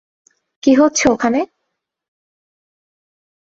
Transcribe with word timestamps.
কী 0.63 0.71
হচ্ছে 0.75 1.05
ওখানে? 1.09 1.39